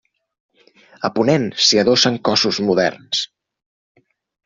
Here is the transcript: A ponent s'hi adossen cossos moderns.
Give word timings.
A 1.09 1.11
ponent 1.19 1.45
s'hi 1.67 1.81
adossen 1.83 2.19
cossos 2.31 2.63
moderns. 2.71 3.25